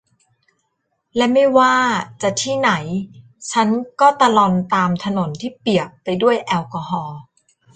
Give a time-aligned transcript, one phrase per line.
[1.15, 1.75] และไม่ว่า
[2.21, 2.71] จะที่ไหน
[3.51, 3.67] ฉัน
[4.01, 7.19] ก็ตะลอนตามถนนที่เปียกไปด้วยแอลกอฮอล์